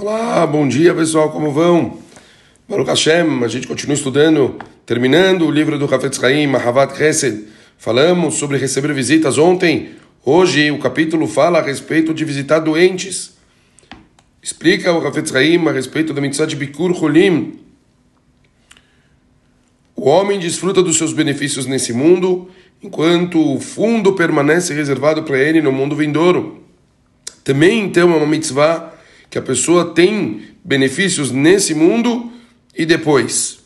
Olá, 0.00 0.46
bom 0.46 0.68
dia 0.68 0.94
pessoal, 0.94 1.28
como 1.28 1.50
vão? 1.50 1.98
Baruch 2.68 2.88
Hashem, 2.88 3.42
a 3.42 3.48
gente 3.48 3.66
continua 3.66 3.94
estudando, 3.94 4.56
terminando 4.86 5.44
o 5.44 5.50
livro 5.50 5.76
do 5.76 5.92
Hafetz 5.92 6.20
Chaim, 6.20 6.46
Mahavat 6.46 6.96
Chesed. 6.96 7.48
Falamos 7.76 8.36
sobre 8.36 8.58
receber 8.58 8.94
visitas 8.94 9.38
ontem. 9.38 9.96
Hoje 10.24 10.70
o 10.70 10.78
capítulo 10.78 11.26
fala 11.26 11.58
a 11.58 11.62
respeito 11.62 12.14
de 12.14 12.24
visitar 12.24 12.60
doentes. 12.60 13.36
Explica 14.40 14.92
o 14.92 15.04
Hafetz 15.04 15.32
Chaim 15.32 15.66
a 15.66 15.72
respeito 15.72 16.14
da 16.14 16.20
mitzvah 16.20 16.46
de 16.46 16.54
Bikur 16.54 16.94
Cholim. 16.94 17.58
O 19.96 20.08
homem 20.08 20.38
desfruta 20.38 20.80
dos 20.80 20.96
seus 20.96 21.12
benefícios 21.12 21.66
nesse 21.66 21.92
mundo, 21.92 22.48
enquanto 22.80 23.56
o 23.56 23.58
fundo 23.58 24.12
permanece 24.12 24.72
reservado 24.72 25.24
para 25.24 25.40
ele 25.40 25.60
no 25.60 25.72
mundo 25.72 25.96
vindouro. 25.96 26.62
Também, 27.42 27.82
então, 27.82 28.12
é 28.12 28.16
uma 28.16 28.26
mitzvah 28.26 28.96
que 29.30 29.38
a 29.38 29.42
pessoa 29.42 29.92
tem 29.92 30.42
benefícios 30.64 31.30
nesse 31.30 31.74
mundo 31.74 32.32
e 32.76 32.86
depois. 32.86 33.58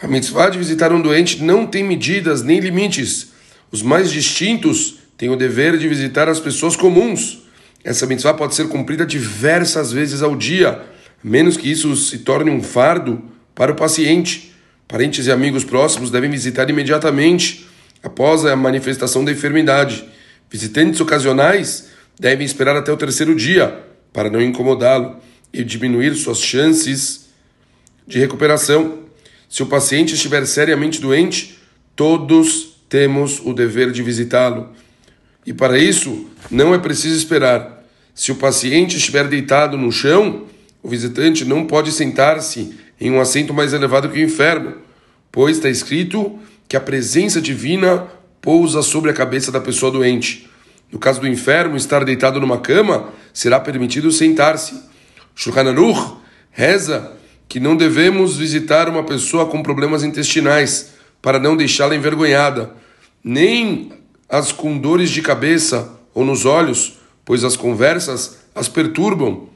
A 0.00 0.06
mitzvah 0.06 0.50
de 0.50 0.58
visitar 0.58 0.92
um 0.92 1.00
doente 1.00 1.42
não 1.42 1.66
tem 1.66 1.82
medidas 1.82 2.42
nem 2.42 2.60
limites. 2.60 3.32
Os 3.70 3.82
mais 3.82 4.10
distintos 4.10 4.98
têm 5.16 5.30
o 5.30 5.36
dever 5.36 5.78
de 5.78 5.88
visitar 5.88 6.28
as 6.28 6.38
pessoas 6.38 6.76
comuns. 6.76 7.42
Essa 7.82 8.06
mitzvah 8.06 8.34
pode 8.34 8.54
ser 8.54 8.68
cumprida 8.68 9.04
diversas 9.04 9.92
vezes 9.92 10.22
ao 10.22 10.36
dia, 10.36 10.82
menos 11.22 11.56
que 11.56 11.70
isso 11.70 11.94
se 11.96 12.18
torne 12.18 12.50
um 12.50 12.62
fardo 12.62 13.22
para 13.54 13.72
o 13.72 13.74
paciente. 13.74 14.52
Parentes 14.86 15.26
e 15.26 15.32
amigos 15.32 15.64
próximos 15.64 16.10
devem 16.10 16.30
visitar 16.30 16.68
imediatamente 16.68 17.66
após 18.02 18.44
a 18.44 18.54
manifestação 18.54 19.24
da 19.24 19.32
enfermidade. 19.32 20.04
Visitantes 20.50 21.00
ocasionais 21.00 21.88
devem 22.20 22.44
esperar 22.44 22.76
até 22.76 22.92
o 22.92 22.96
terceiro 22.96 23.34
dia 23.34 23.93
para 24.14 24.30
não 24.30 24.40
incomodá-lo 24.40 25.16
e 25.52 25.64
diminuir 25.64 26.14
suas 26.14 26.40
chances 26.40 27.28
de 28.06 28.18
recuperação. 28.18 29.00
Se 29.48 29.62
o 29.62 29.66
paciente 29.66 30.14
estiver 30.14 30.46
seriamente 30.46 31.00
doente, 31.00 31.58
todos 31.96 32.76
temos 32.88 33.40
o 33.44 33.52
dever 33.52 33.90
de 33.90 34.02
visitá-lo. 34.04 34.70
E 35.44 35.52
para 35.52 35.76
isso, 35.76 36.30
não 36.48 36.72
é 36.72 36.78
preciso 36.78 37.16
esperar. 37.16 37.84
Se 38.14 38.30
o 38.30 38.36
paciente 38.36 38.96
estiver 38.96 39.26
deitado 39.26 39.76
no 39.76 39.90
chão, 39.90 40.46
o 40.80 40.88
visitante 40.88 41.44
não 41.44 41.66
pode 41.66 41.90
sentar-se 41.90 42.78
em 43.00 43.10
um 43.10 43.20
assento 43.20 43.52
mais 43.52 43.72
elevado 43.72 44.08
que 44.08 44.20
o 44.20 44.24
inferno, 44.24 44.76
pois 45.32 45.56
está 45.56 45.68
escrito 45.68 46.38
que 46.68 46.76
a 46.76 46.80
presença 46.80 47.40
divina 47.40 48.06
pousa 48.40 48.80
sobre 48.80 49.10
a 49.10 49.14
cabeça 49.14 49.50
da 49.50 49.60
pessoa 49.60 49.90
doente. 49.90 50.48
No 50.92 50.98
caso 50.98 51.20
do 51.20 51.28
enfermo, 51.28 51.76
estar 51.76 52.04
deitado 52.04 52.40
numa 52.40 52.58
cama, 52.58 53.08
será 53.32 53.58
permitido 53.58 54.12
sentar-se. 54.12 54.80
Shulchan 55.34 55.68
Aruch 55.68 56.16
reza 56.50 57.12
que 57.48 57.58
não 57.60 57.76
devemos 57.76 58.36
visitar 58.36 58.88
uma 58.88 59.02
pessoa 59.02 59.46
com 59.46 59.62
problemas 59.62 60.02
intestinais 60.02 60.94
para 61.20 61.38
não 61.38 61.56
deixá-la 61.56 61.96
envergonhada, 61.96 62.72
nem 63.22 63.92
as 64.28 64.52
com 64.52 64.78
dores 64.78 65.10
de 65.10 65.22
cabeça 65.22 65.90
ou 66.12 66.24
nos 66.24 66.44
olhos, 66.44 66.98
pois 67.24 67.44
as 67.44 67.56
conversas 67.56 68.38
as 68.54 68.68
perturbam. 68.68 69.48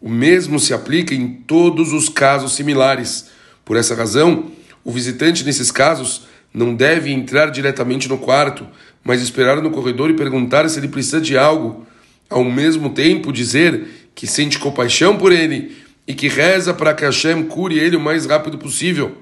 O 0.00 0.08
mesmo 0.08 0.60
se 0.60 0.72
aplica 0.74 1.14
em 1.14 1.28
todos 1.28 1.92
os 1.92 2.08
casos 2.08 2.54
similares. 2.54 3.30
Por 3.64 3.76
essa 3.76 3.94
razão, 3.94 4.50
o 4.84 4.92
visitante 4.92 5.44
nesses 5.44 5.70
casos 5.70 6.26
não 6.52 6.74
deve 6.74 7.10
entrar 7.12 7.50
diretamente 7.50 8.08
no 8.08 8.18
quarto, 8.18 8.66
mas 9.06 9.22
esperar 9.22 9.62
no 9.62 9.70
corredor 9.70 10.10
e 10.10 10.14
perguntar 10.14 10.68
se 10.68 10.80
ele 10.80 10.88
precisa 10.88 11.20
de 11.20 11.38
algo, 11.38 11.86
ao 12.28 12.42
mesmo 12.42 12.90
tempo 12.90 13.32
dizer 13.32 14.10
que 14.16 14.26
sente 14.26 14.58
compaixão 14.58 15.16
por 15.16 15.30
ele 15.30 15.76
e 16.08 16.12
que 16.12 16.26
reza 16.26 16.74
para 16.74 16.92
que 16.92 17.04
Hashem 17.04 17.44
cure 17.44 17.78
ele 17.78 17.94
o 17.94 18.00
mais 18.00 18.26
rápido 18.26 18.58
possível. 18.58 19.16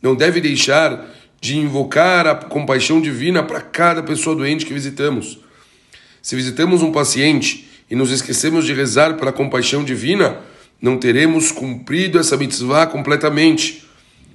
Não 0.00 0.14
deve 0.14 0.40
deixar 0.40 1.04
de 1.40 1.58
invocar 1.58 2.28
a 2.28 2.36
compaixão 2.36 3.00
divina 3.00 3.42
para 3.42 3.60
cada 3.60 4.04
pessoa 4.04 4.36
doente 4.36 4.64
que 4.64 4.72
visitamos. 4.72 5.40
Se 6.22 6.36
visitamos 6.36 6.80
um 6.80 6.92
paciente 6.92 7.68
e 7.90 7.96
nos 7.96 8.12
esquecemos 8.12 8.64
de 8.64 8.72
rezar 8.72 9.14
pela 9.14 9.32
compaixão 9.32 9.82
divina, 9.82 10.38
não 10.80 10.96
teremos 10.96 11.50
cumprido 11.50 12.20
essa 12.20 12.36
mitzvah 12.36 12.86
completamente. 12.86 13.84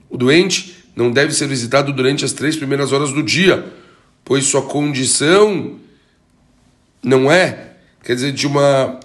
O 0.10 0.18
doente 0.18 0.76
não 0.94 1.10
deve 1.10 1.34
ser 1.34 1.48
visitado 1.48 1.94
durante 1.94 2.26
as 2.26 2.34
três 2.34 2.58
primeiras 2.58 2.92
horas 2.92 3.14
do 3.14 3.24
dia, 3.24 3.66
pois 4.30 4.46
sua 4.46 4.62
condição 4.62 5.80
não 7.02 7.32
é, 7.32 7.72
quer 8.04 8.14
dizer, 8.14 8.32
de 8.32 8.46
uma, 8.46 9.00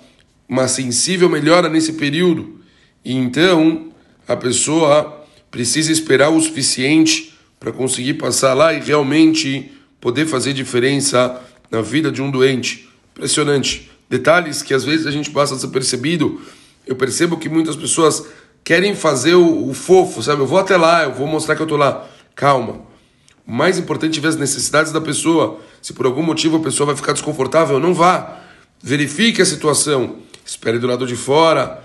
uma 0.47 0.69
sensível 0.69 1.31
melhora 1.31 1.71
nesse 1.71 1.95
período. 1.95 2.61
E 3.03 3.17
então 3.17 3.89
a 4.29 4.37
pessoa 4.37 5.25
precisa 5.51 5.91
esperar 5.91 6.29
o 6.29 6.39
suficiente 6.39 7.33
para 7.59 7.73
conseguir 7.73 8.15
passar 8.15 8.53
lá 8.53 8.75
e 8.75 8.81
realmente 8.81 9.73
poder 9.99 10.27
fazer 10.27 10.53
diferença 10.53 11.41
na 11.71 11.81
vida 11.81 12.13
de 12.13 12.21
um 12.21 12.31
doente. 12.31 12.87
Impressionante. 13.17 13.91
Detalhes 14.11 14.61
que 14.61 14.75
às 14.75 14.85
vezes 14.85 15.07
a 15.07 15.11
gente 15.11 15.31
passa 15.31 15.55
desapercebido. 15.55 16.43
Eu 16.87 16.97
percebo 16.97 17.39
que 17.39 17.49
muitas 17.49 17.77
pessoas 17.77 18.27
querem 18.63 18.95
fazer 18.95 19.37
o, 19.37 19.71
o, 19.71 19.73
fofo, 19.73 20.23
sabe? 20.23 20.43
Eu 20.43 20.47
vou 20.47 20.59
até 20.59 20.77
lá, 20.77 21.05
eu 21.05 21.15
vou 21.15 21.27
mostrar 21.27 21.57
que 21.57 21.63
eu 21.63 21.67
tô 21.67 21.79
lá. 21.79 22.07
Calma. 22.35 22.93
O 23.47 23.53
mais 23.53 23.79
importante 23.79 24.19
é 24.19 24.23
ver 24.23 24.29
as 24.29 24.37
necessidades 24.37 24.91
da 24.91 25.01
pessoa. 25.01 25.61
Se 25.83 25.93
por 25.93 26.07
algum 26.07 26.23
motivo 26.23 26.57
a 26.57 26.61
pessoa 26.61 26.87
vai 26.87 26.97
ficar 26.97 27.13
desconfortável, 27.13 27.79
não 27.79 27.93
vá. 27.93 28.41
Verifique 28.83 29.43
a 29.43 29.47
situação. 29.47 30.17
Espere 30.45 30.79
do 30.79 30.87
lado 30.87 31.07
de 31.07 31.17
fora. 31.17 31.85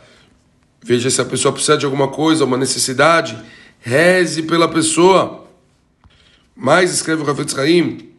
Veja 0.82 1.10
se 1.10 1.20
a 1.20 1.26
pessoa 1.26 1.52
precisa 1.52 1.78
de 1.78 1.86
alguma 1.86 2.08
coisa, 2.08 2.46
uma 2.46 2.58
necessidade. 2.58 3.38
Reze 3.80 4.44
pela 4.44 4.68
pessoa. 4.68 5.46
Mas, 6.56 6.94
escreve 6.94 7.22
o 7.22 7.26
Rafetz 7.26 7.58
Haim, 7.58 8.10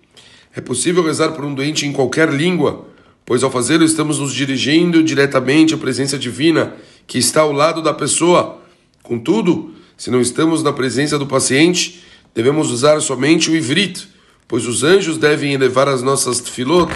é 0.55 0.61
possível 0.61 1.05
rezar 1.05 1.33
por 1.33 1.45
um 1.45 1.55
doente 1.55 1.87
em 1.87 1.93
qualquer 1.93 2.31
língua, 2.31 2.89
pois 3.25 3.43
ao 3.43 3.51
fazê-lo 3.51 3.85
estamos 3.85 4.19
nos 4.19 4.33
dirigindo 4.33 5.03
diretamente 5.03 5.75
à 5.75 5.79
presença 5.79 6.19
divina 6.19 6.75
que 7.07 7.19
está 7.19 7.43
ao 7.43 7.53
lado 7.53 7.83
da 7.83 7.93
pessoa. 7.93 8.63
Contudo, 9.03 9.75
se 9.97 10.11
não 10.11 10.21
estamos 10.21 10.63
na 10.63 10.73
presença 10.73 11.19
do 11.19 11.27
paciente, 11.27 12.03
devemos 12.35 12.71
usar 12.71 13.01
somente 13.01 13.51
o 13.51 13.57
ivrit, 13.57 14.09
pois 14.47 14.67
os 14.67 14.83
anjos 14.83 15.19
devem 15.19 15.53
elevar 15.53 15.89
as 15.89 16.03
nossas 16.03 16.41
tefilot 16.41 16.93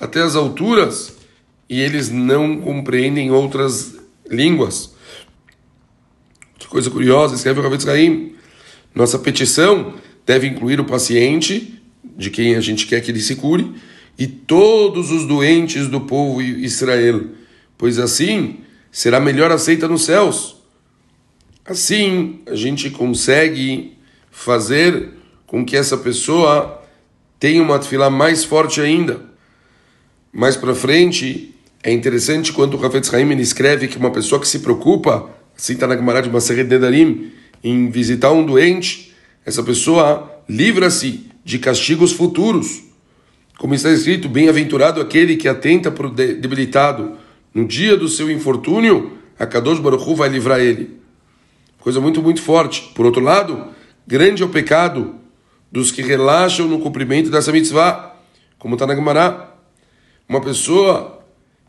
até 0.00 0.22
as 0.22 0.36
alturas 0.36 1.14
e 1.68 1.80
eles 1.80 2.10
não 2.10 2.60
compreendem 2.60 3.30
outras 3.30 3.96
línguas. 4.30 4.94
Que 6.58 6.66
coisa 6.66 6.90
curiosa, 6.90 7.34
escreve 7.34 7.60
o 7.60 7.62
Ravetz 7.62 7.86
Haim. 7.86 8.34
Nossa 8.94 9.18
petição 9.18 9.94
deve 10.26 10.46
incluir 10.46 10.80
o 10.80 10.84
paciente, 10.84 11.80
de 12.16 12.30
quem 12.30 12.54
a 12.54 12.60
gente 12.60 12.86
quer 12.86 13.00
que 13.00 13.10
ele 13.10 13.20
se 13.20 13.36
cure, 13.36 13.74
e 14.18 14.26
todos 14.26 15.10
os 15.10 15.26
doentes 15.26 15.88
do 15.88 16.00
povo 16.00 16.40
Israel, 16.40 17.26
pois 17.76 17.98
assim 17.98 18.58
será 18.92 19.18
melhor 19.18 19.50
aceita 19.50 19.88
nos 19.88 20.04
céus. 20.04 20.56
Assim, 21.64 22.40
a 22.46 22.54
gente 22.54 22.90
consegue 22.90 23.96
fazer 24.34 25.10
com 25.46 25.64
que 25.64 25.76
essa 25.76 25.96
pessoa 25.96 26.82
tenha 27.38 27.62
uma 27.62 27.78
tefilá 27.78 28.10
mais 28.10 28.44
forte 28.44 28.80
ainda. 28.80 29.20
Mais 30.32 30.56
para 30.56 30.74
frente, 30.74 31.54
é 31.82 31.92
interessante 31.92 32.52
quando 32.52 32.74
o 32.76 32.84
Hafetz 32.84 33.14
Haim 33.14 33.30
escreve 33.38 33.86
que 33.86 33.96
uma 33.96 34.10
pessoa 34.10 34.40
que 34.40 34.48
se 34.48 34.58
preocupa, 34.58 35.30
assim 35.56 35.74
está 35.74 35.86
na 35.86 35.96
Gemara 35.96 36.20
de 36.20 36.28
Maseret 36.28 36.68
Nedarim, 36.68 37.30
em 37.62 37.88
visitar 37.88 38.32
um 38.32 38.44
doente, 38.44 39.14
essa 39.46 39.62
pessoa 39.62 40.42
livra-se 40.48 41.30
de 41.44 41.58
castigos 41.60 42.12
futuros. 42.12 42.82
Como 43.56 43.74
está 43.74 43.90
escrito, 43.90 44.28
bem-aventurado 44.28 45.00
aquele 45.00 45.36
que 45.36 45.48
atenta 45.48 45.92
para 45.92 46.08
o 46.08 46.10
debilitado, 46.10 47.16
no 47.54 47.64
dia 47.64 47.96
do 47.96 48.08
seu 48.08 48.28
infortúnio, 48.30 49.12
a 49.38 49.46
Kadosh 49.46 49.78
Baruch 49.78 50.02
Hu 50.02 50.16
vai 50.16 50.28
livrar 50.28 50.58
ele. 50.58 50.98
Coisa 51.78 52.00
muito, 52.00 52.20
muito 52.20 52.42
forte. 52.42 52.90
Por 52.94 53.06
outro 53.06 53.22
lado, 53.22 53.73
grande 54.06 54.42
é 54.42 54.46
o 54.46 54.48
pecado 54.48 55.16
dos 55.70 55.90
que 55.90 56.02
relaxam 56.02 56.68
no 56.68 56.78
cumprimento 56.78 57.30
dessa 57.30 57.50
mitzvah, 57.50 58.14
como 58.58 58.74
está 58.74 58.86
na 58.86 58.94
Gemara. 58.94 59.52
Uma 60.28 60.40
pessoa 60.40 61.24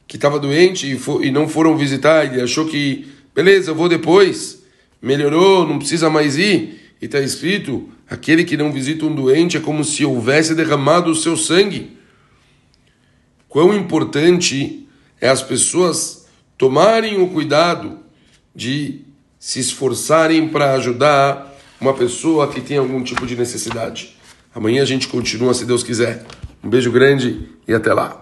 que 0.08 0.16
estava 0.16 0.40
doente 0.40 0.92
e, 0.92 0.98
for, 0.98 1.26
e 1.26 1.32
não 1.32 1.48
foram 1.48 1.76
visitar, 1.78 2.26
ele 2.26 2.42
achou 2.42 2.68
que, 2.68 3.08
beleza, 3.34 3.72
eu 3.72 3.76
vou 3.76 3.90
depois, 3.90 4.64
melhorou, 5.02 5.68
não 5.68 5.80
precisa 5.80 6.10
mais 6.10 6.38
ir. 6.38 6.94
E 7.02 7.06
está 7.06 7.20
escrito: 7.20 7.90
aquele 8.10 8.44
que 8.44 8.56
não 8.56 8.72
visita 8.72 9.06
um 9.06 9.14
doente 9.16 9.58
é 9.58 9.60
como 9.60 9.84
se 9.84 10.06
houvesse 10.06 10.56
derramado 10.56 11.10
o 11.12 11.16
seu 11.16 11.36
sangue. 11.36 11.98
Quão 13.50 13.74
importante 13.74 14.88
é 15.20 15.30
as 15.30 15.42
pessoas 15.42 16.28
tomarem 16.58 17.22
o 17.22 17.28
cuidado 17.30 18.00
de 18.54 19.02
se 19.40 19.60
esforçarem 19.60 20.48
para 20.48 20.74
ajudar 20.74 21.55
uma 21.80 21.94
pessoa 21.94 22.48
que 22.48 22.62
tem 22.62 22.78
algum 22.78 23.04
tipo 23.04 23.26
de 23.26 23.36
necessidade. 23.36 24.16
Amanhã 24.54 24.82
a 24.82 24.86
gente 24.86 25.08
continua, 25.08 25.54
se 25.54 25.66
Deus 25.66 25.84
quiser. 25.84 26.26
Um 26.64 26.70
beijo 26.70 26.92
grande 26.92 27.50
e 27.68 27.74
até 27.74 27.94
lá. 27.94 28.22